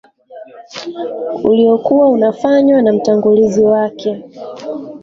[1.43, 4.23] Uliokuwa unafanywa na mtangulizi wake